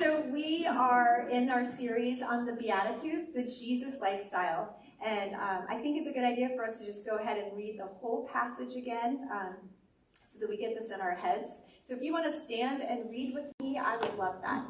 [0.00, 4.80] So we are in our series on the Beatitudes, the Jesus lifestyle.
[5.04, 7.54] And um, I think it's a good idea for us to just go ahead and
[7.54, 9.56] read the whole passage again um,
[10.24, 11.50] so that we get this in our heads.
[11.84, 14.64] So if you want to stand and read with me, I would love that.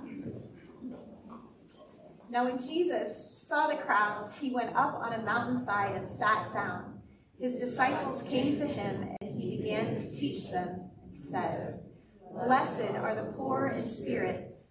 [2.28, 7.02] Now, when Jesus saw the crowds, he went up on a mountainside and sat down.
[7.38, 11.78] His disciples came to him, and he began to teach them, and said,
[12.32, 14.49] Blessed are the poor in spirit,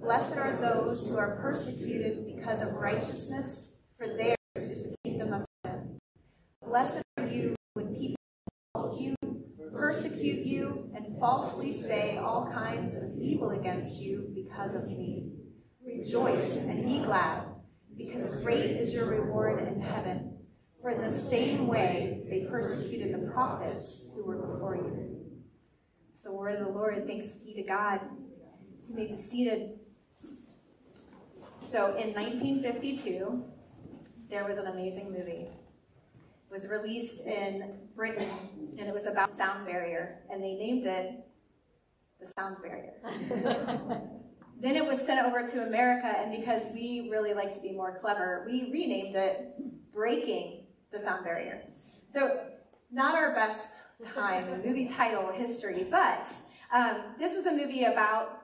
[0.00, 5.44] Blessed are those who are persecuted because of righteousness, for theirs is the kingdom of
[5.64, 5.98] heaven.
[6.64, 8.16] Blessed are you when people
[8.74, 9.14] insult you,
[9.72, 15.32] persecute you, and falsely say all kinds of evil against you because of me.
[15.84, 17.44] Rejoice and be glad,
[17.96, 20.38] because great is your reward in heaven.
[20.80, 25.26] For in the same way they persecuted the prophets who were before you.
[26.12, 27.04] It's the word of the Lord.
[27.06, 28.00] Thanks be to God.
[28.88, 29.77] You may be seated.
[31.70, 33.44] So in 1952,
[34.30, 35.50] there was an amazing movie.
[35.50, 38.26] It was released in Britain,
[38.78, 41.26] and it was about sound barrier, and they named it
[42.20, 42.94] the sound barrier.
[44.62, 47.98] then it was sent over to America, and because we really like to be more
[48.00, 49.52] clever, we renamed it
[49.92, 51.64] Breaking the Sound Barrier.
[52.08, 52.46] So
[52.90, 53.82] not our best
[54.14, 56.32] time in movie title history, but
[56.74, 58.37] um, this was a movie about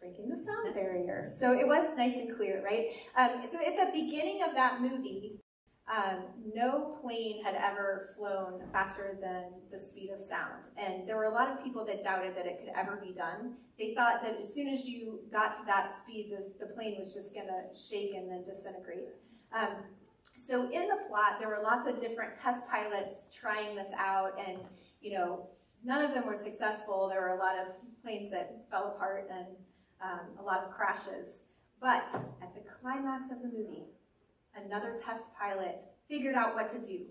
[0.00, 1.28] breaking the sound barrier.
[1.30, 2.88] So it was nice and clear, right?
[3.16, 5.40] Um, so at the beginning of that movie,
[5.88, 10.68] um, no plane had ever flown faster than the speed of sound.
[10.76, 13.54] And there were a lot of people that doubted that it could ever be done.
[13.78, 17.14] They thought that as soon as you got to that speed, the, the plane was
[17.14, 19.08] just going to shake and then disintegrate.
[19.52, 19.76] Um,
[20.36, 24.58] so in the plot, there were lots of different test pilots trying this out, and
[25.00, 25.48] you know,
[25.84, 27.08] none of them were successful.
[27.08, 27.68] There were a lot of
[28.02, 29.46] planes that fell apart and
[30.02, 31.42] um, a lot of crashes.
[31.80, 33.84] But at the climax of the movie,
[34.56, 37.04] another test pilot figured out what to do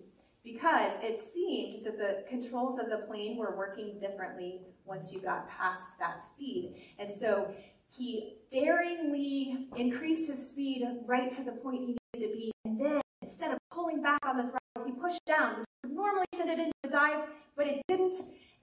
[0.43, 5.49] because it seemed that the controls of the plane were working differently once you got
[5.49, 6.75] past that speed.
[6.97, 7.53] And so
[7.89, 12.51] he daringly increased his speed right to the point he needed to be.
[12.65, 16.25] And then instead of pulling back on the throttle, he pushed down, which would normally
[16.33, 17.23] send it into a dive,
[17.55, 18.15] but it didn't.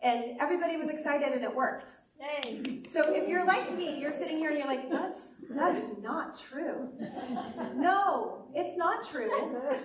[0.03, 1.93] And everybody was excited and it worked.
[2.21, 2.83] Yay.
[2.89, 6.39] So if you're like me, you're sitting here and you're like, that's, that is not
[6.39, 6.89] true.
[7.75, 9.31] No, it's not true.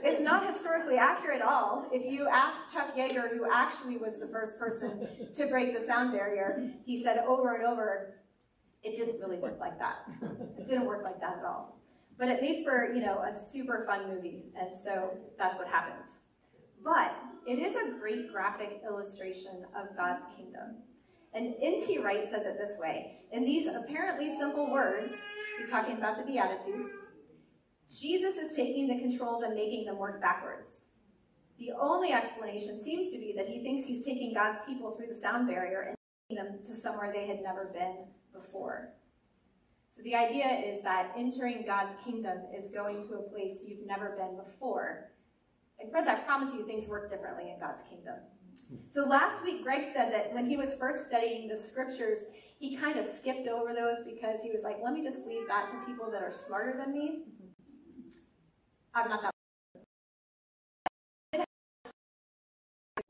[0.03, 1.87] It's not historically accurate at all.
[1.91, 6.13] If you ask Chuck Yeager, who actually was the first person to break the sound
[6.13, 8.15] barrier, he said over and over,
[8.83, 10.07] it didn't really work like that.
[10.57, 11.81] It didn't work like that at all.
[12.17, 16.19] But it made for, you know, a super fun movie, and so that's what happens.
[16.83, 17.13] But
[17.47, 20.77] it is a great graphic illustration of God's kingdom.
[21.33, 21.99] And N.T.
[21.99, 25.15] Wright says it this way In these apparently simple words,
[25.59, 26.89] he's talking about the Beatitudes,
[27.91, 30.85] Jesus is taking the controls and making them work backwards.
[31.57, 35.15] The only explanation seems to be that he thinks he's taking God's people through the
[35.15, 35.95] sound barrier and
[36.29, 38.93] taking them to somewhere they had never been before.
[39.89, 44.15] So the idea is that entering God's kingdom is going to a place you've never
[44.15, 45.11] been before.
[45.79, 48.15] And friends, I promise you things work differently in God's kingdom.
[48.89, 52.27] So last week, Greg said that when he was first studying the scriptures,
[52.59, 55.69] he kind of skipped over those because he was like, let me just leave that
[55.71, 57.23] to people that are smarter than me.
[58.93, 59.31] I'm not that.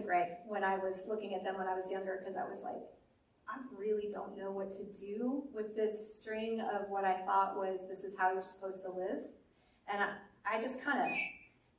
[0.03, 2.81] Greg, when I was looking at them when I was younger, because I was like,
[3.47, 7.87] I really don't know what to do with this string of what I thought was
[7.87, 9.23] this is how you're supposed to live,
[9.91, 10.09] and I,
[10.45, 11.17] I just kind of,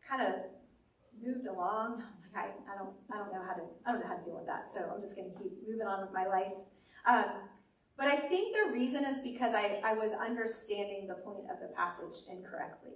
[0.07, 0.35] kind of
[1.25, 2.03] moved along.
[2.35, 4.47] I, I don't, I don't know how to, I don't know how to deal with
[4.47, 4.71] that.
[4.73, 6.53] So I'm just going to keep moving on with my life.
[7.07, 7.25] Um,
[7.97, 11.75] but I think the reason is because I, I was understanding the point of the
[11.77, 12.93] passage incorrectly.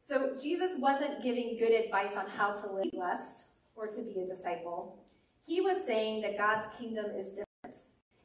[0.00, 3.44] So Jesus wasn't giving good advice on how to live blessed
[3.76, 4.98] or to be a disciple.
[5.46, 7.76] He was saying that God's kingdom is different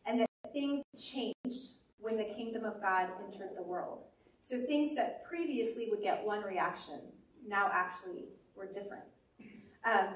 [0.05, 3.99] and that things changed when the kingdom of God entered the world.
[4.41, 6.99] So things that previously would get one reaction
[7.47, 9.03] now actually were different.
[9.85, 10.07] Um,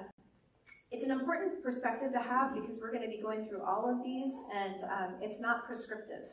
[0.92, 4.04] it's an important perspective to have because we're going to be going through all of
[4.04, 6.24] these, and um, it's not prescriptive.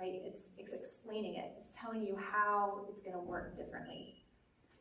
[0.00, 0.20] right?
[0.24, 1.52] It's, it's explaining it.
[1.58, 4.24] It's telling you how it's going to work differently.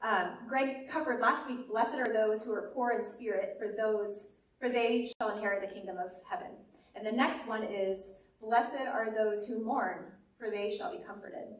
[0.01, 4.29] Um, Greg covered last week, blessed are those who are poor in spirit, for those,
[4.59, 6.51] for they shall inherit the kingdom of heaven.
[6.95, 10.05] And the next one is, blessed are those who mourn,
[10.39, 11.55] for they shall be comforted.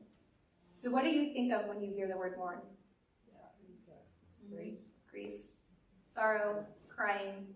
[0.75, 2.59] So what do you think of when you hear the word mourn?
[4.53, 4.77] Grief.
[5.09, 5.35] Grief.
[6.13, 7.47] Sorrow, crying,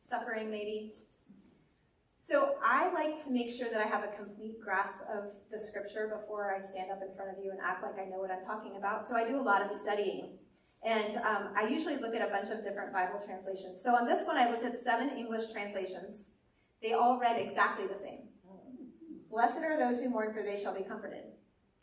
[0.00, 0.94] suffering maybe.
[2.16, 6.08] So I like to make sure that I have a complete grasp of the scripture
[6.18, 8.44] before I stand up in front of you and act like I know what I'm
[8.44, 9.06] talking about.
[9.06, 10.38] So I do a lot of studying.
[10.82, 13.82] And um, I usually look at a bunch of different Bible translations.
[13.82, 16.30] So on this one, I looked at seven English translations.
[16.82, 18.28] They all read exactly the same.
[19.30, 21.24] Blessed are those who mourn, for they shall be comforted.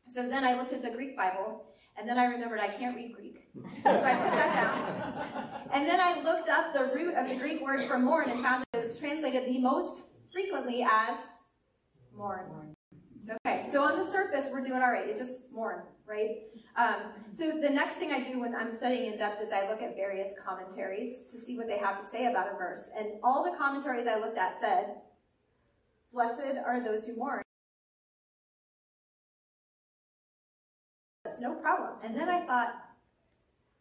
[0.08, 1.66] So then I looked at the Greek Bible,
[1.98, 3.48] and then I remembered I can't read Greek.
[3.84, 5.62] so I put that down.
[5.74, 8.64] And then I looked up the root of the Greek word for mourn and found
[8.72, 11.18] that it was translated the most frequently as
[12.16, 12.76] mourn.
[13.46, 15.08] Okay, so on the surface, we're doing all right.
[15.08, 16.40] It's just mourn, right?
[16.76, 19.82] Um, so the next thing I do when I'm studying in depth is I look
[19.82, 22.90] at various commentaries to see what they have to say about a verse.
[22.98, 24.96] And all the commentaries I looked at said,
[26.12, 27.44] Blessed are those who mourn.
[31.42, 31.94] No problem.
[32.04, 32.76] And then I thought,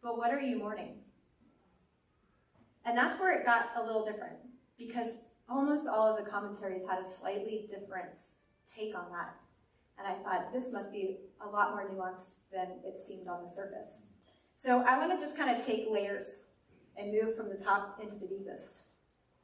[0.01, 0.95] but what are you mourning?
[2.85, 4.37] And that's where it got a little different
[4.77, 8.17] because almost all of the commentaries had a slightly different
[8.67, 9.35] take on that.
[9.99, 13.49] And I thought this must be a lot more nuanced than it seemed on the
[13.49, 14.01] surface.
[14.55, 16.45] So I want to just kind of take layers
[16.97, 18.83] and move from the top into the deepest.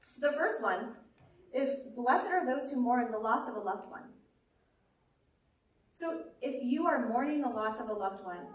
[0.10, 0.94] So the first one
[1.54, 4.04] is Blessed are those who mourn the loss of a loved one.
[5.97, 8.45] So if you are mourning the loss of a loved one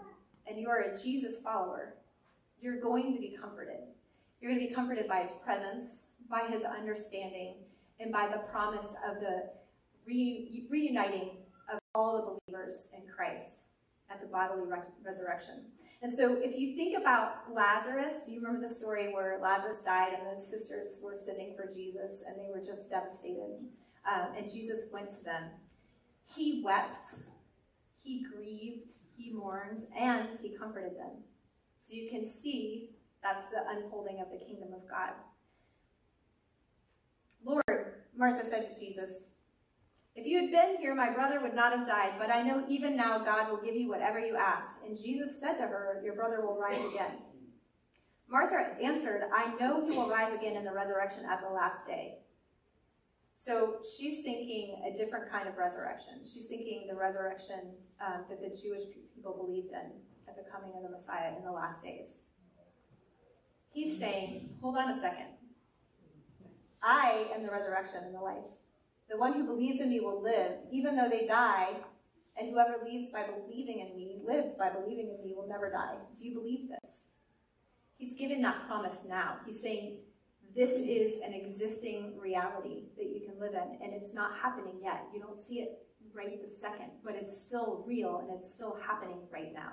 [0.47, 1.95] and you are a Jesus follower,
[2.61, 3.81] you're going to be comforted.
[4.39, 7.55] You're going to be comforted by his presence, by his understanding,
[7.99, 9.49] and by the promise of the
[10.05, 11.31] re- reuniting
[11.69, 13.65] of all the believers in Christ
[14.09, 15.65] at the bodily re- resurrection.
[16.01, 20.37] And so, if you think about Lazarus, you remember the story where Lazarus died and
[20.37, 23.59] the sisters were sitting for Jesus and they were just devastated.
[24.09, 25.43] Um, and Jesus went to them.
[26.33, 27.07] He wept,
[28.03, 31.23] he grieved, he mourned, and he comforted them.
[31.77, 32.91] So you can see
[33.23, 35.13] that's the unfolding of the kingdom of God.
[37.45, 39.27] Lord, Martha said to Jesus,
[40.15, 42.95] if you had been here, my brother would not have died, but I know even
[42.95, 44.75] now God will give you whatever you ask.
[44.85, 47.13] And Jesus said to her, Your brother will rise again.
[48.29, 52.19] Martha answered, I know he will rise again in the resurrection at the last day.
[53.43, 56.21] So she's thinking a different kind of resurrection.
[56.23, 59.91] She's thinking the resurrection um, that the Jewish people believed in
[60.29, 62.19] at the coming of the Messiah in the last days.
[63.73, 65.27] He's saying, Hold on a second.
[66.81, 68.45] I am the resurrection and the life.
[69.09, 71.67] The one who believes in me will live, even though they die,
[72.37, 75.95] and whoever lives by believing in me, lives by believing in me, will never die.
[76.17, 77.09] Do you believe this?
[77.97, 79.39] He's giving that promise now.
[79.45, 79.97] He's saying,
[80.55, 85.05] this is an existing reality that you can live in, and it's not happening yet.
[85.13, 85.79] You don't see it
[86.13, 89.71] right the second, but it's still real and it's still happening right now.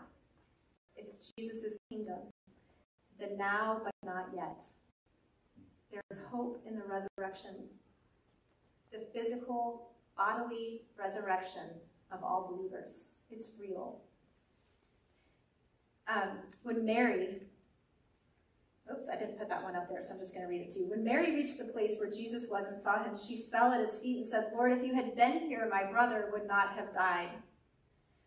[0.97, 2.19] It's Jesus' kingdom.
[3.19, 4.63] The now, but not yet.
[5.93, 7.69] There's hope in the resurrection
[8.93, 11.69] the physical, bodily resurrection
[12.11, 13.09] of all believers.
[13.31, 14.01] It's real.
[16.09, 17.43] Um, when Mary,
[18.93, 20.73] oops, I didn't put that one up there, so I'm just going to read it
[20.73, 20.91] to you.
[20.91, 23.99] When Mary reached the place where Jesus was and saw him, she fell at his
[24.01, 27.31] feet and said, Lord, if you had been here, my brother would not have died.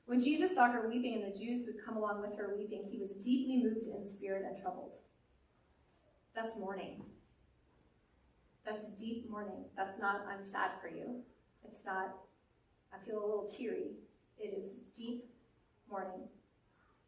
[0.06, 2.88] When Jesus saw her weeping and the Jews who had come along with her weeping,
[2.92, 4.96] he was deeply moved in spirit and troubled.
[6.36, 7.04] That's mourning.
[8.66, 9.66] That's deep mourning.
[9.78, 11.22] That's not, I'm sad for you.
[11.66, 12.16] It's not,
[12.94, 13.92] I feel a little teary.
[14.40, 15.26] It is deep
[15.90, 16.28] mourning.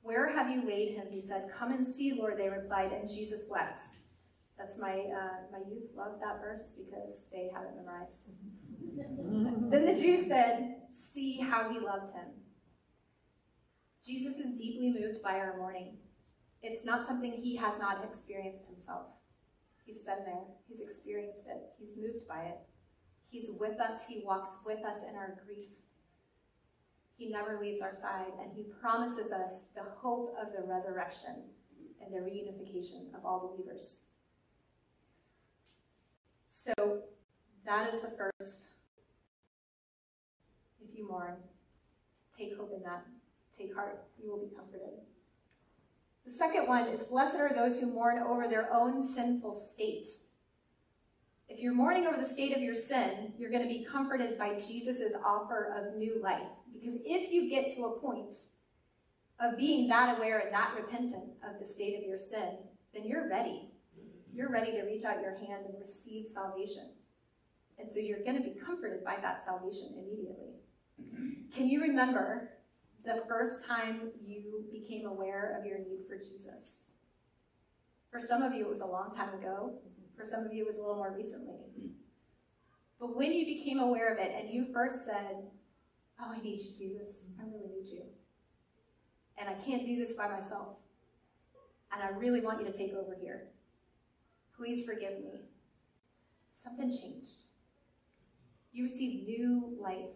[0.05, 1.07] Where have you laid him?
[1.09, 3.81] He said, Come and see, Lord, they replied, and Jesus wept.
[4.55, 8.29] That's my, uh, my youth love that verse because they have it memorized.
[9.71, 12.27] then the Jews said, See how he loved him.
[14.05, 15.97] Jesus is deeply moved by our mourning.
[16.61, 19.07] It's not something he has not experienced himself.
[19.85, 20.45] He's been there.
[20.67, 21.63] He's experienced it.
[21.79, 22.59] He's moved by it.
[23.27, 24.05] He's with us.
[24.07, 25.69] He walks with us in our grief.
[27.17, 31.43] He never leaves our side, and He promises us the hope of the resurrection
[32.01, 33.99] and the reunification of all believers.
[36.49, 36.73] So,
[37.65, 38.71] that is the first.
[40.81, 41.35] If you mourn,
[42.37, 43.05] take hope in that.
[43.57, 44.03] Take heart.
[44.21, 44.99] You will be comforted.
[46.25, 50.07] The second one is Blessed are those who mourn over their own sinful state.
[51.47, 54.59] If you're mourning over the state of your sin, you're going to be comforted by
[54.59, 56.47] Jesus' offer of new life.
[56.79, 58.33] Because if you get to a point
[59.39, 62.57] of being that aware and that repentant of the state of your sin,
[62.93, 63.69] then you're ready.
[64.33, 66.91] You're ready to reach out your hand and receive salvation.
[67.77, 70.55] And so you're going to be comforted by that salvation immediately.
[71.53, 72.51] Can you remember
[73.03, 76.83] the first time you became aware of your need for Jesus?
[78.11, 79.73] For some of you, it was a long time ago.
[80.17, 81.59] For some of you, it was a little more recently.
[82.99, 85.35] But when you became aware of it and you first said,
[86.19, 87.27] Oh, I need you, Jesus.
[87.31, 87.41] Mm-hmm.
[87.41, 88.03] I really need you.
[89.37, 90.77] And I can't do this by myself.
[91.91, 93.47] And I really want you to take over here.
[94.55, 95.41] Please forgive me.
[96.51, 97.43] Something changed.
[98.71, 100.15] You received new life.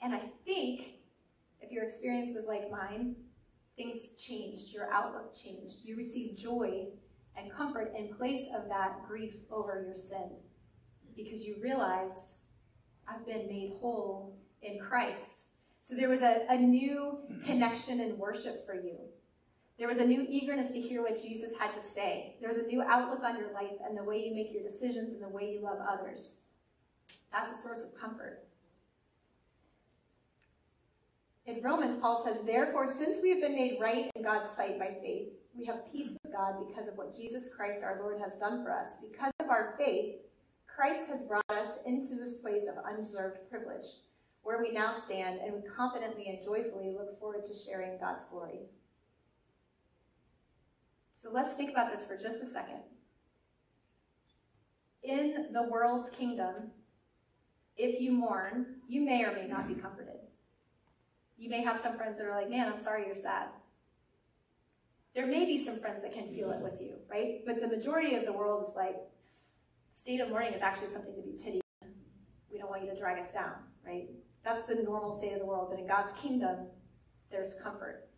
[0.00, 0.82] And I think
[1.60, 3.14] if your experience was like mine,
[3.76, 4.74] things changed.
[4.74, 5.84] Your outlook changed.
[5.84, 6.86] You received joy
[7.36, 10.30] and comfort in place of that grief over your sin
[11.16, 12.36] because you realized
[13.12, 15.46] I've been made whole in Christ.
[15.80, 17.44] So there was a, a new hmm.
[17.44, 18.98] connection and worship for you.
[19.78, 22.36] There was a new eagerness to hear what Jesus had to say.
[22.40, 25.12] There was a new outlook on your life and the way you make your decisions
[25.12, 26.40] and the way you love others.
[27.32, 28.44] That's a source of comfort.
[31.46, 34.96] In Romans, Paul says, Therefore, since we have been made right in God's sight by
[35.02, 35.28] faith,
[35.58, 38.70] we have peace with God because of what Jesus Christ our Lord has done for
[38.70, 38.98] us.
[39.02, 40.16] Because of our faith,
[40.74, 43.86] Christ has brought us into this place of undeserved privilege,
[44.42, 48.60] where we now stand and we confidently and joyfully look forward to sharing God's glory.
[51.14, 52.80] So let's think about this for just a second.
[55.02, 56.70] In the world's kingdom,
[57.76, 60.20] if you mourn, you may or may not be comforted.
[61.38, 63.48] You may have some friends that are like, man, I'm sorry you're sad.
[65.14, 67.44] There may be some friends that can feel it with you, right?
[67.44, 68.96] But the majority of the world is like,
[70.02, 71.62] state of mourning is actually something to be pitied.
[72.50, 73.52] We don't want you to drag us down,
[73.86, 74.08] right?
[74.44, 75.68] That's the normal state of the world.
[75.70, 76.66] But in God's kingdom,
[77.30, 78.08] there's comfort.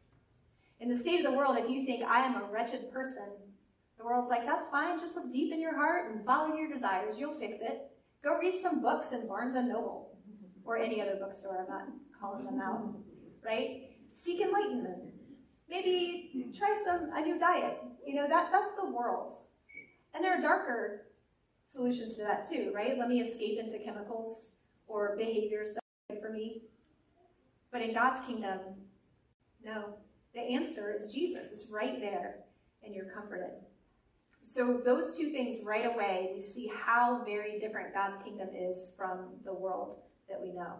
[0.81, 3.29] In the state of the world, if you think I am a wretched person,
[3.99, 4.99] the world's like, that's fine.
[4.99, 7.21] Just look deep in your heart and follow your desires.
[7.21, 7.83] You'll fix it.
[8.25, 10.17] Go read some books in Barnes and Noble
[10.65, 11.67] or any other bookstore.
[11.69, 11.89] I'm not
[12.19, 12.97] calling them out,
[13.45, 13.91] right?
[14.11, 15.13] Seek enlightenment.
[15.69, 17.79] Maybe try some a new diet.
[18.07, 19.35] You know that that's the world,
[20.15, 21.07] and there are darker
[21.65, 22.99] solutions to that too, right?
[22.99, 24.51] Let me escape into chemicals
[24.87, 26.63] or behaviors that are good for me.
[27.73, 28.61] But in God's kingdom,
[29.65, 29.95] no.
[30.35, 31.53] The answer is Jesus.
[31.53, 32.41] It's right there,
[32.83, 33.53] and you're comforted.
[34.43, 39.29] So those two things right away, we see how very different God's kingdom is from
[39.45, 40.75] the world that we know.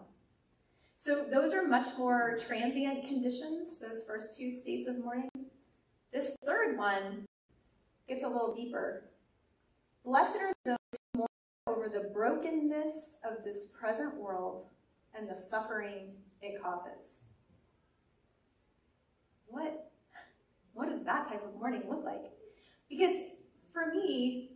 [0.97, 5.29] So those are much more transient conditions, those first two states of mourning.
[6.13, 7.25] This third one
[8.07, 9.09] gets a little deeper.
[10.05, 11.27] Blessed are those who mourn
[11.67, 14.67] over the brokenness of this present world
[15.17, 17.21] and the suffering it causes.
[19.47, 19.91] What,
[20.73, 22.21] what does that type of mourning look like?
[22.87, 23.15] Because
[23.73, 24.51] for me,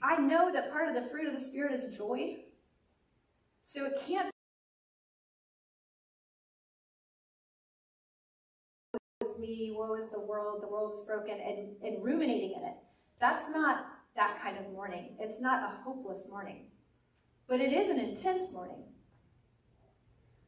[0.00, 2.36] I know that part of the fruit of the Spirit is joy.
[3.64, 4.30] So it can't
[8.92, 12.68] woe is me, woe is the world, the world is broken, and, and ruminating in
[12.68, 12.76] it.
[13.18, 15.16] That's not that kind of mourning.
[15.18, 16.66] It's not a hopeless mourning.
[17.48, 18.84] But it is an intense mourning.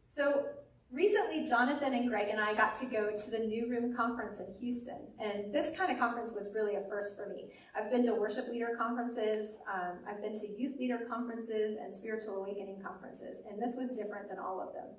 [0.08, 0.46] So
[0.90, 4.46] recently, Jonathan and Greg and I got to go to the New Room Conference in
[4.60, 5.08] Houston.
[5.20, 7.52] And this kind of conference was really a first for me.
[7.76, 12.36] I've been to worship leader conferences, um, I've been to youth leader conferences, and spiritual
[12.36, 13.42] awakening conferences.
[13.50, 14.94] And this was different than all of them.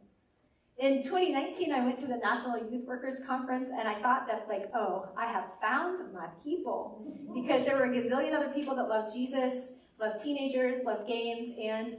[0.80, 4.70] In 2019, I went to the National Youth Workers Conference, and I thought that, like,
[4.76, 7.04] oh, I have found my people.
[7.08, 7.42] Mm-hmm.
[7.42, 11.98] Because there were a gazillion other people that love Jesus, love teenagers, love games, and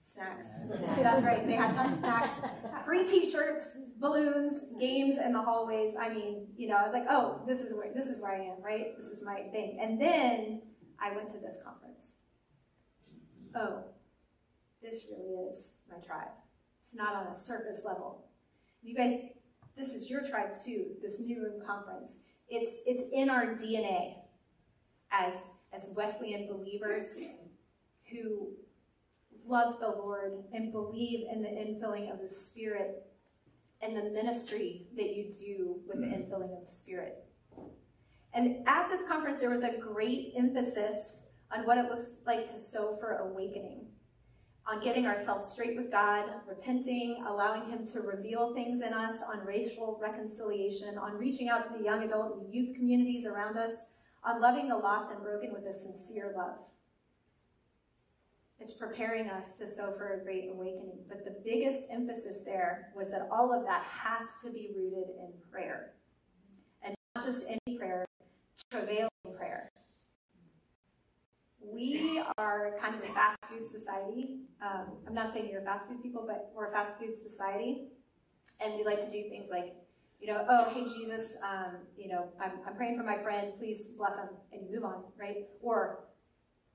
[0.00, 0.46] snacks.
[0.96, 2.40] That's right, they had tons of snacks.
[2.86, 5.94] Free t-shirts, balloons, games in the hallways.
[6.00, 8.44] I mean, you know, I was like, oh, this is where this is where I
[8.44, 8.96] am, right?
[8.96, 9.78] This is my thing.
[9.80, 10.62] And then
[11.00, 12.16] I went to this conference.
[13.54, 13.84] Oh,
[14.82, 16.28] this really is my tribe.
[16.84, 18.26] It's not on a surface level.
[18.82, 19.18] You guys,
[19.76, 22.18] this is your tribe too, this New Room Conference.
[22.48, 24.16] It's, it's in our DNA
[25.10, 27.18] as, as Wesleyan believers
[28.10, 28.50] who
[29.46, 33.06] love the Lord and believe in the infilling of the Spirit
[33.80, 36.32] and the ministry that you do with the mm-hmm.
[36.32, 37.24] infilling of the Spirit.
[38.34, 42.56] And at this conference, there was a great emphasis on what it looks like to
[42.56, 43.86] sow for awakening
[44.66, 49.44] on getting ourselves straight with God, repenting, allowing Him to reveal things in us, on
[49.44, 53.86] racial reconciliation, on reaching out to the young adult and youth communities around us,
[54.24, 56.56] on loving the lost and broken with a sincere love.
[58.58, 61.00] It's preparing us to sow for a great awakening.
[61.08, 65.32] But the biggest emphasis there was that all of that has to be rooted in
[65.52, 65.92] prayer.
[66.82, 68.06] And not just any prayer,
[68.70, 69.70] travailing prayer.
[71.72, 74.40] We are kind of a fast food society.
[74.62, 77.88] Um, I'm not saying you're fast food people, but we're a fast food society.
[78.62, 79.74] And we like to do things like,
[80.20, 83.52] you know, oh, hey, Jesus, um, you know, I'm, I'm praying for my friend.
[83.58, 84.28] Please bless him.
[84.52, 85.48] And you move on, right?
[85.60, 86.04] Or,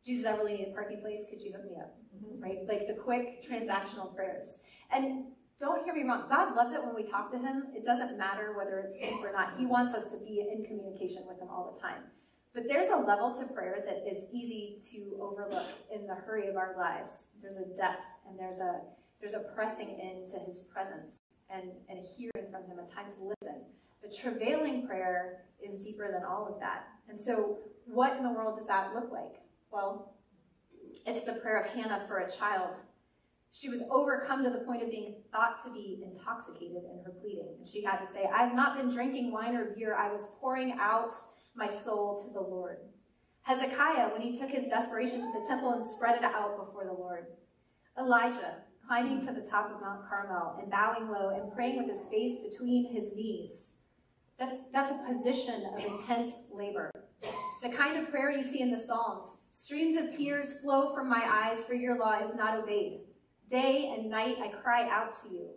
[0.06, 1.24] Jesus, I really need a parking place.
[1.30, 1.96] Could you hook me up?
[2.16, 2.44] Mm-hmm.
[2.44, 2.58] Right?
[2.68, 4.60] Like the quick transactional prayers.
[4.92, 5.26] And
[5.60, 6.26] don't hear me wrong.
[6.30, 7.68] God loves it when we talk to him.
[7.76, 9.58] It doesn't matter whether it's deep or not.
[9.58, 12.04] He wants us to be in communication with him all the time.
[12.54, 16.58] But there's a level to prayer that is easy to overlook in the hurry of
[16.58, 17.26] our lives.
[17.42, 18.82] There's a depth and there's a
[19.20, 23.66] there's a pressing into his presence and, and hearing from him, a time to listen.
[24.02, 26.88] But travailing prayer is deeper than all of that.
[27.10, 29.42] And so what in the world does that look like?
[29.72, 30.16] Well,
[31.06, 32.78] it's the prayer of Hannah for a child.
[33.52, 37.56] She was overcome to the point of being thought to be intoxicated in her pleading.
[37.58, 39.96] And she had to say, I have not been drinking wine or beer.
[39.96, 41.14] I was pouring out
[41.56, 42.78] my soul to the Lord.
[43.42, 46.94] Hezekiah, when he took his desperation to the temple and spread it out before the
[46.94, 47.28] Lord.
[47.98, 52.08] Elijah, climbing to the top of Mount Carmel and bowing low and praying with his
[52.08, 53.72] face between his knees.
[54.38, 56.92] That's, that's a position of intense labor.
[57.62, 59.38] The kind of prayer you see in the Psalms.
[59.52, 63.02] Streams of tears flow from my eyes, for your law is not obeyed.
[63.50, 65.50] Day and night I cry out to you.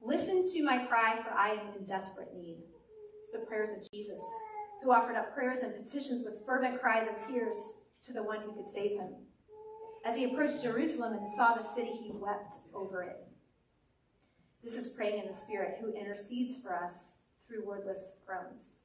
[0.00, 2.58] Listen to my cry, for I am in desperate need.
[3.22, 4.22] It's the prayers of Jesus,
[4.84, 7.56] who offered up prayers and petitions with fervent cries of tears
[8.04, 9.14] to the one who could save him.
[10.04, 13.16] As he approached Jerusalem and saw the city, he wept over it.
[14.62, 17.16] This is praying in the Spirit, who intercedes for us
[17.48, 18.76] through wordless groans.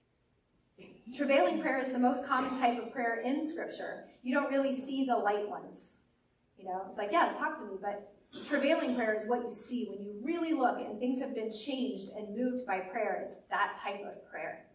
[1.13, 4.05] Travailing prayer is the most common type of prayer in Scripture.
[4.23, 5.95] You don't really see the light ones.
[6.57, 8.13] You know, it's like, yeah, talk to me, but
[8.47, 12.09] travailing prayer is what you see when you really look and things have been changed
[12.15, 13.25] and moved by prayer.
[13.27, 14.65] It's that type of prayer.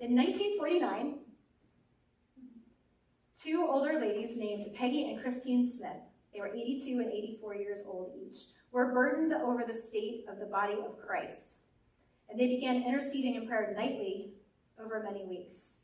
[0.00, 1.18] In 1949,
[3.40, 6.02] two older ladies named Peggy and Christine Smith,
[6.32, 8.38] they were 82 and 84 years old each,
[8.72, 11.58] were burdened over the state of the body of Christ.
[12.28, 14.32] And they began interceding in prayer nightly
[14.82, 15.74] over many weeks.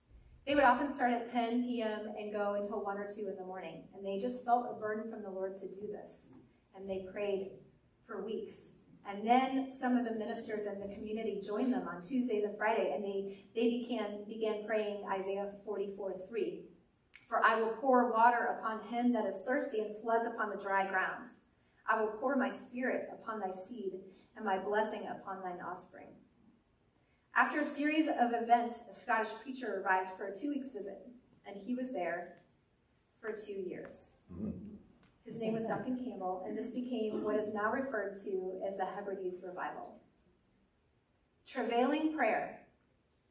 [0.45, 2.13] They would often start at 10 p.m.
[2.19, 3.85] and go until 1 or 2 in the morning.
[3.95, 6.33] And they just felt a burden from the Lord to do this.
[6.75, 7.53] And they prayed
[8.07, 8.73] for weeks.
[9.11, 12.93] And then some of the ministers in the community joined them on Tuesdays and Friday,
[12.95, 16.63] and they, they began, began praying Isaiah 44 3.
[17.29, 20.87] For I will pour water upon him that is thirsty and floods upon the dry
[20.89, 21.39] grounds.
[21.89, 23.95] I will pour my spirit upon thy seed
[24.37, 26.09] and my blessing upon thine offspring.
[27.35, 30.99] After a series of events, a Scottish preacher arrived for a two weeks visit,
[31.47, 32.39] and he was there
[33.21, 34.17] for two years.
[34.33, 34.77] Mm-hmm.
[35.25, 38.85] His name was Duncan Campbell, and this became what is now referred to as the
[38.85, 39.97] Hebrides Revival.
[41.47, 42.61] Travailing prayer,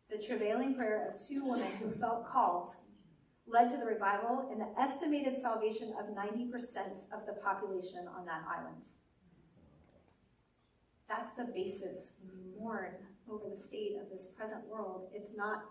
[0.10, 2.75] the travailing prayer of two women who felt called,
[3.47, 8.43] led to the revival and the estimated salvation of 90% of the population on that
[8.47, 8.84] island.
[11.08, 12.93] That's the basis we mourn
[13.30, 15.63] over the state of this present world, it's not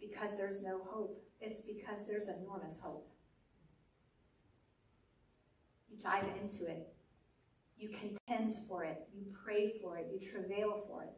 [0.00, 3.08] because there's no hope, it's because there's enormous hope.
[6.02, 6.88] Dive into it,
[7.76, 11.10] you contend for it, you pray for it, you travail for it.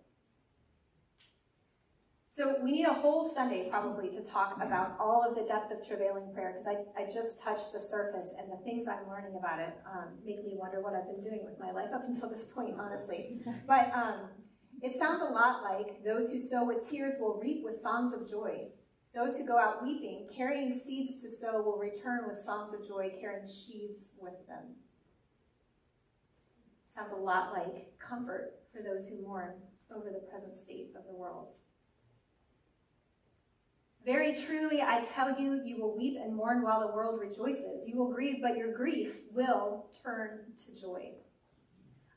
[2.32, 5.86] So we need a whole Sunday probably to talk about all of the depth of
[5.86, 9.60] travailing prayer because I, I just touched the surface and the things I'm learning about
[9.60, 12.46] it um, make me wonder what I've been doing with my life up until this
[12.46, 13.42] point, honestly.
[13.66, 14.30] But um,
[14.80, 18.26] it sounds a lot like those who sow with tears will reap with songs of
[18.26, 18.68] joy.
[19.14, 23.12] Those who go out weeping, carrying seeds to sow, will return with songs of joy,
[23.20, 24.77] carrying sheaves with them.
[26.87, 29.55] Sounds a lot like comfort for those who mourn
[29.94, 31.55] over the present state of the world.
[34.05, 37.87] Very truly, I tell you, you will weep and mourn while the world rejoices.
[37.87, 41.12] You will grieve, but your grief will turn to joy.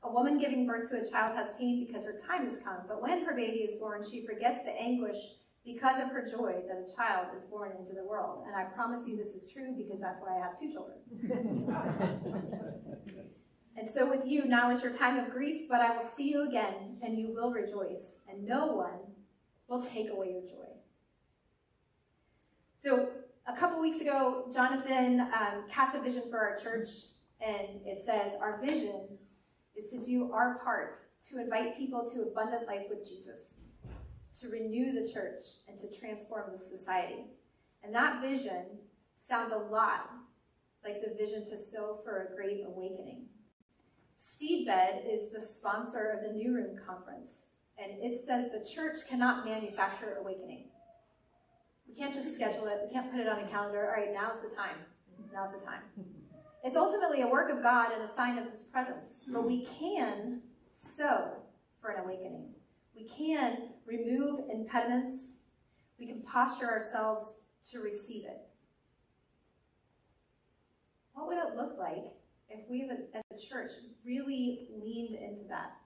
[0.01, 3.01] A woman giving birth to a child has pain because her time has come, but
[3.01, 5.17] when her baby is born, she forgets the anguish
[5.65, 8.43] because of her joy that a child is born into the world.
[8.45, 10.99] And I promise you this is true because that's why I have two children.
[13.75, 16.47] and so with you, now is your time of grief, but I will see you
[16.47, 18.99] again, and you will rejoice, and no one
[19.67, 20.67] will take away your joy.
[22.77, 23.09] So
[23.47, 26.89] a couple weeks ago, Jonathan um, cast a vision for our church,
[27.41, 29.17] and it says, Our vision
[29.75, 30.95] is to do our part
[31.29, 33.55] to invite people to abundant life with Jesus,
[34.41, 37.25] to renew the church, and to transform the society.
[37.83, 38.65] And that vision
[39.17, 40.09] sounds a lot
[40.83, 43.25] like the vision to sow for a great awakening.
[44.17, 49.45] Seedbed is the sponsor of the New Room Conference, and it says the church cannot
[49.45, 50.65] manufacture awakening.
[51.87, 53.85] We can't just schedule it, we can't put it on a calendar.
[53.85, 54.77] All right, now's the time.
[55.33, 55.81] Now's the time.
[56.63, 60.41] It's ultimately a work of God and a sign of His presence, but we can
[60.73, 61.31] sow
[61.79, 62.49] for an awakening.
[62.95, 65.35] We can remove impediments.
[65.99, 67.37] We can posture ourselves
[67.71, 68.39] to receive it.
[71.13, 72.11] What would it look like
[72.49, 73.71] if we, as a church,
[74.05, 75.77] really leaned into that?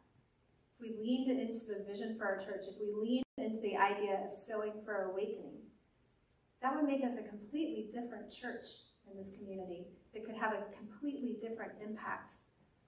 [0.75, 4.23] If we leaned into the vision for our church, if we leaned into the idea
[4.25, 5.59] of sowing for awakening,
[6.61, 8.65] that would make us a completely different church
[9.09, 12.33] in this community that could have a completely different impact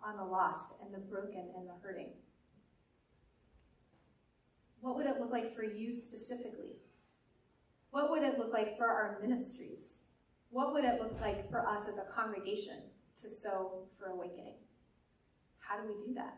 [0.03, 2.09] on the lost and the broken and the hurting.
[4.81, 6.75] What would it look like for you specifically?
[7.91, 9.99] What would it look like for our ministries?
[10.49, 12.81] What would it look like for us as a congregation
[13.21, 14.55] to sow for awakening?
[15.59, 16.37] How do we do that?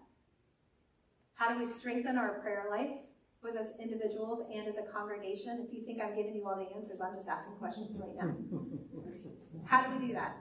[1.35, 2.99] How do we strengthen our prayer life,
[3.41, 5.65] both as individuals and as a congregation?
[5.67, 8.35] If you think I'm giving you all the answers, I'm just asking questions right now.
[9.65, 10.37] How do we do that?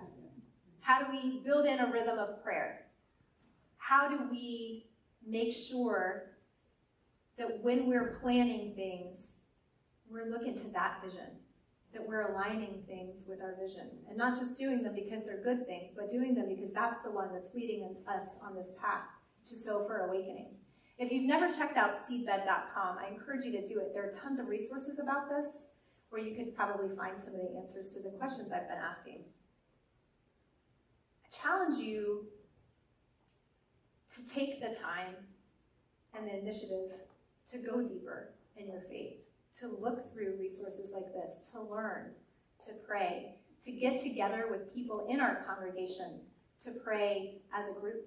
[0.81, 2.87] How do we build in a rhythm of prayer?
[3.77, 4.91] How do we
[5.27, 6.32] make sure
[7.39, 9.35] that when we're planning things,
[10.09, 11.39] we're looking to that vision,
[11.93, 15.67] that we're aligning things with our vision, and not just doing them because they're good
[15.67, 19.05] things, but doing them because that's the one that's leading us on this path
[19.49, 20.55] to sow for awakening.
[20.99, 23.93] If you've never checked out seedbed.com, I encourage you to do it.
[23.95, 25.67] There are tons of resources about this
[26.11, 29.25] where you could probably find some of the answers to the questions I've been asking.
[31.25, 32.27] I challenge you
[34.15, 35.17] to take the time
[36.15, 36.91] and the initiative
[37.53, 39.19] to go deeper in your faith,
[39.61, 42.13] to look through resources like this, to learn,
[42.65, 46.21] to pray, to get together with people in our congregation
[46.61, 48.07] to pray as a group.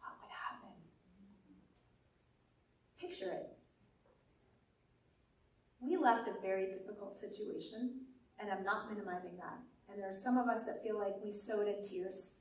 [0.00, 0.74] What would happen?
[3.00, 3.56] Picture it.
[5.80, 8.00] We left a very difficult situation,
[8.38, 9.58] and I'm not minimizing that.
[9.90, 12.34] And there are some of us that feel like we sowed in tears,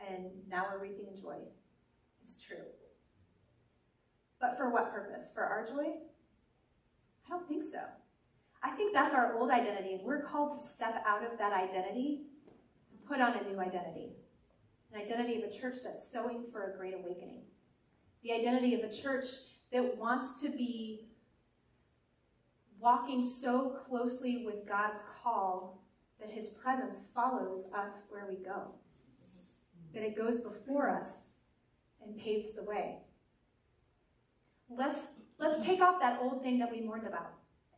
[0.00, 1.36] and now we're reaping joy.
[2.22, 2.64] It's true.
[4.44, 5.30] But for what purpose?
[5.32, 5.86] For our joy?
[5.86, 7.80] I don't think so.
[8.62, 12.24] I think that's our old identity, and we're called to step out of that identity
[12.90, 14.10] and put on a new identity
[14.92, 17.40] an identity of a church that's sowing for a great awakening,
[18.22, 19.24] the identity of a church
[19.72, 21.08] that wants to be
[22.78, 25.82] walking so closely with God's call
[26.20, 28.68] that his presence follows us where we go,
[29.94, 31.30] that it goes before us
[32.04, 32.98] and paves the way.
[34.68, 35.06] Let's,
[35.38, 37.32] let's take off that old thing that we mourned about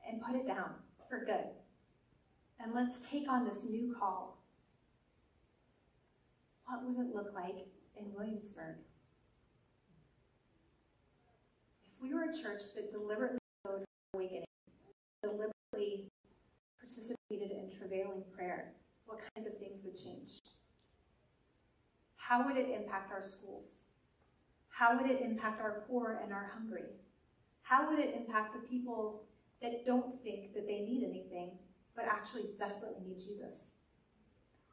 [0.08, 0.70] and put it down
[1.08, 1.46] for good.
[2.60, 4.42] And let's take on this new call.
[6.66, 8.76] What would it look like in Williamsburg?
[11.84, 14.44] If we were a church that deliberately showed awakening,
[15.22, 16.08] deliberately
[16.80, 18.72] participated in travailing prayer,
[19.06, 20.40] what kinds of things would change?
[22.16, 23.82] How would it impact our schools?
[24.76, 26.84] How would it impact our poor and our hungry?
[27.62, 29.22] How would it impact the people
[29.62, 31.52] that don't think that they need anything,
[31.94, 33.70] but actually desperately need Jesus?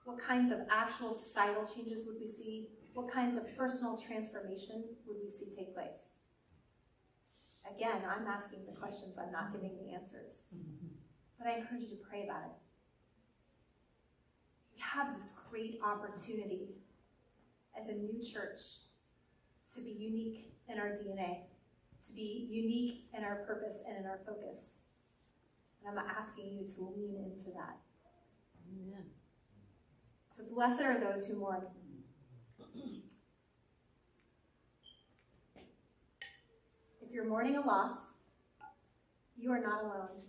[0.03, 2.67] What kinds of actual societal changes would we see?
[2.93, 6.09] What kinds of personal transformation would we see take place?
[7.73, 10.47] Again, I'm asking the questions, I'm not giving the answers.
[11.39, 12.51] But I encourage you to pray about it.
[14.75, 16.75] We have this great opportunity
[17.79, 18.59] as a new church
[19.75, 21.39] to be unique in our DNA,
[22.05, 24.79] to be unique in our purpose and in our focus.
[25.85, 27.77] And I'm asking you to lean into that.
[28.69, 29.05] Amen.
[30.29, 31.63] So blessed are those who mourn.
[37.01, 38.15] If you're mourning a loss,
[39.37, 40.23] you are not alone.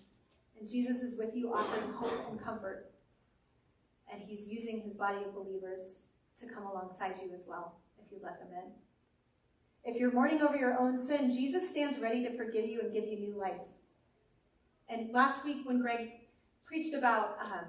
[0.58, 2.92] And Jesus is with you, offering hope and comfort.
[4.12, 6.00] And he's using his body of believers
[6.38, 8.83] to come alongside you as well, if you let them in.
[9.84, 13.04] If you're mourning over your own sin, Jesus stands ready to forgive you and give
[13.04, 13.60] you new life.
[14.88, 16.10] And last week, when Greg
[16.64, 17.66] preached about um,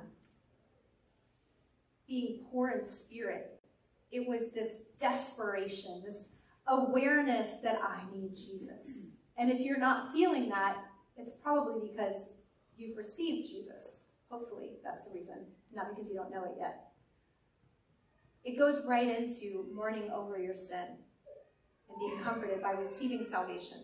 [2.08, 3.60] being poor in spirit,
[4.12, 6.30] it was this desperation, this
[6.68, 9.08] awareness that I need Jesus.
[9.38, 10.78] And if you're not feeling that,
[11.18, 12.32] it's probably because
[12.78, 14.04] you've received Jesus.
[14.30, 16.92] Hopefully, that's the reason, not because you don't know it yet.
[18.46, 20.98] It goes right into mourning over your sin
[21.96, 23.78] and being comforted by receiving salvation.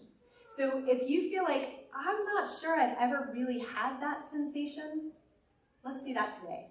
[0.50, 5.12] So if you feel like, I'm not sure I've ever really had that sensation,
[5.84, 6.68] let's do that today.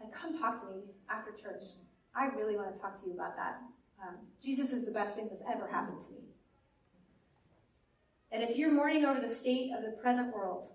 [0.00, 1.64] and come talk to me after church.
[2.14, 3.60] I really want to talk to you about that.
[4.02, 6.18] Um, Jesus is the best thing that's ever happened to me.
[8.30, 10.66] And if you're mourning over the state of the present world,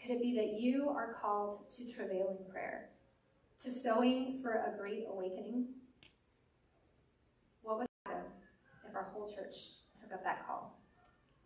[0.00, 2.90] could it be that you are called to travailing prayer,
[3.62, 5.66] to sowing for a great awakening?
[7.62, 8.24] What would happen
[8.94, 9.56] if our whole church
[10.00, 10.78] took up that call?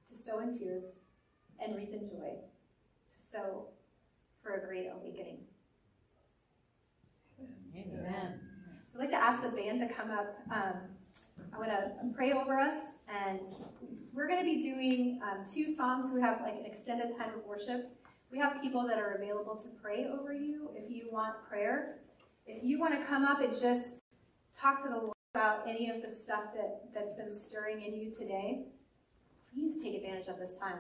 [0.08, 0.96] To sow in tears
[1.61, 2.32] and reap in joy,
[3.16, 3.68] to sow
[4.42, 5.40] for a great awakening.
[7.74, 8.40] Amen.
[8.87, 10.37] So I'd like to ask the band to come up.
[10.50, 10.74] Um,
[11.52, 13.40] I want to pray over us, and
[14.12, 16.12] we're going to be doing um, two songs.
[16.12, 17.90] We have like an extended time of worship.
[18.30, 21.98] We have people that are available to pray over you if you want prayer.
[22.46, 24.02] If you want to come up and just
[24.54, 28.12] talk to the Lord about any of the stuff that, that's been stirring in you
[28.12, 28.64] today,
[29.52, 30.78] please take advantage of this time.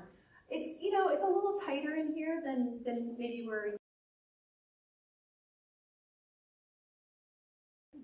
[0.50, 3.76] It's you know it's a little tighter in here than than maybe we're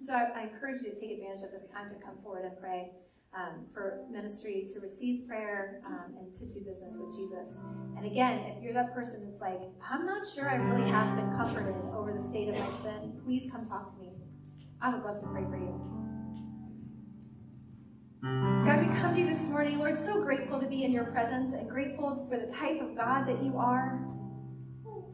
[0.00, 2.60] So I, I, encourage you to take advantage of this time to come forward and
[2.60, 2.90] pray
[3.34, 7.60] um, for ministry, to receive prayer, um, and to do business with Jesus.
[7.96, 11.30] And again, if you're that person that's like, I'm not sure I really have been
[11.38, 14.12] comforted over the state of my sin, please come talk to me.
[14.82, 16.03] I would love to pray for you.
[18.24, 21.52] God, we come to you this morning, Lord, so grateful to be in your presence
[21.52, 24.00] and grateful for the type of God that you are,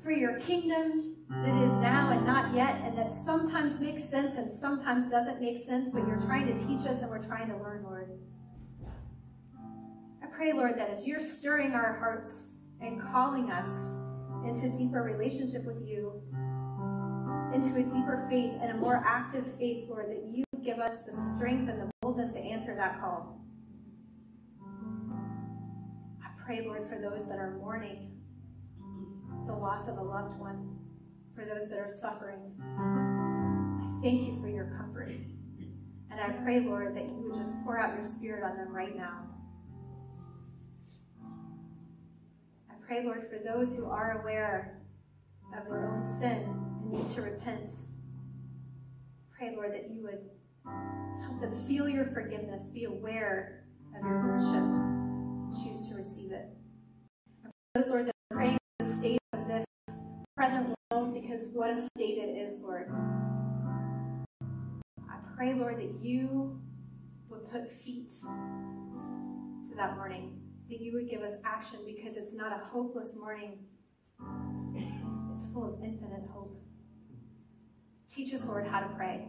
[0.00, 4.48] for your kingdom, that is now and not yet, and that sometimes makes sense and
[4.48, 7.82] sometimes doesn't make sense, but you're trying to teach us and we're trying to learn,
[7.82, 8.16] Lord.
[10.22, 13.96] I pray, Lord, that as you're stirring our hearts and calling us
[14.46, 16.22] into deeper relationship with you,
[17.52, 21.12] into a deeper faith and a more active faith, Lord, that you give us the
[21.36, 23.40] strength and the boldness to answer that call.
[26.22, 28.12] I pray, Lord, for those that are mourning
[29.46, 30.76] the loss of a loved one
[31.34, 32.38] for those that are suffering.
[32.78, 35.10] I thank you for your comfort.
[36.10, 38.96] And I pray, Lord, that you would just pour out your spirit on them right
[38.96, 39.26] now.
[42.68, 44.82] I pray, Lord, for those who are aware
[45.56, 46.42] of their own sin
[46.82, 47.70] and need to repent.
[49.36, 50.18] Pray, Lord, that you would
[51.22, 53.64] help them feel your forgiveness, be aware
[53.96, 54.64] of your worship,
[55.62, 56.48] choose to receive it.
[57.74, 59.64] Those, Lord, that are praying the state of this
[60.36, 62.90] present world, because what a state it is, Lord.
[65.08, 66.60] I pray, Lord, that you
[67.28, 72.52] would put feet to that mourning, that you would give us action because it's not
[72.52, 73.58] a hopeless mourning,
[75.32, 76.60] it's full of infinite hope.
[78.08, 79.28] Teach us, Lord, how to pray.